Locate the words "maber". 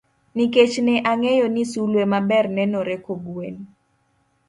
2.11-2.45